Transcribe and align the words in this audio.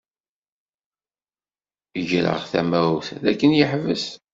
Greɣ 2.09 2.39
tamawt 2.51 3.07
dakken 3.23 3.51
yeḥbes. 3.59 4.05